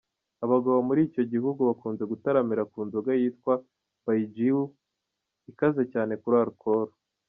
Abagabo 0.45 0.77
muri 0.87 1.01
icyo 1.07 1.23
gihugu 1.31 1.59
bakunze 1.69 2.03
gutaramira 2.11 2.63
ku 2.71 2.79
nzoga 2.87 3.11
yitwa 3.21 3.53
Baijiu 4.05 4.59
ikaze 5.51 5.81
cyane 5.93 6.13
kuri 6.23 6.37
alcohol. 6.43 6.89